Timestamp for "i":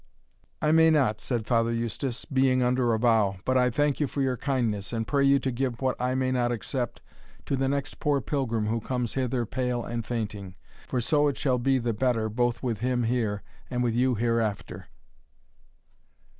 0.63-0.71, 3.55-3.69, 6.01-6.15